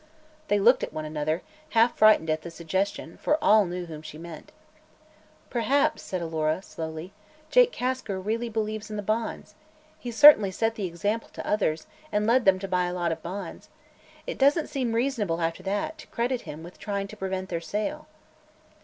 They 0.47 0.57
looked 0.59 0.81
at 0.81 0.91
one 0.93 1.05
another, 1.05 1.43
half 1.77 1.95
frightened 1.95 2.31
at 2.31 2.41
the 2.41 2.49
suggestion, 2.49 3.17
for 3.17 3.37
all 3.39 3.65
knew 3.65 3.85
whom 3.85 4.01
she 4.01 4.17
meant. 4.17 4.51
"Perhaps," 5.51 6.01
said 6.01 6.23
Alora, 6.23 6.63
slowly, 6.63 7.13
"Jake 7.51 7.71
Kasker 7.71 8.19
really 8.19 8.49
believes 8.49 8.89
in 8.89 8.95
the 8.95 9.03
bonds. 9.03 9.53
He 9.99 10.09
certainly 10.09 10.49
set 10.49 10.73
the 10.73 10.87
example 10.87 11.29
to 11.33 11.47
others 11.47 11.85
and 12.11 12.25
led 12.25 12.45
them 12.45 12.57
to 12.57 12.67
buy 12.67 12.85
a 12.85 12.95
lot 12.95 13.11
of 13.11 13.21
bonds. 13.21 13.69
It 14.25 14.39
doesn't 14.39 14.69
seem 14.69 14.93
reasonable, 14.93 15.39
after 15.39 15.61
that, 15.61 15.99
to 15.99 16.07
credit 16.07 16.41
him 16.49 16.63
with 16.63 16.79
trying 16.79 17.07
to 17.09 17.15
prevent 17.15 17.49
their 17.49 17.61
sale." 17.61 18.07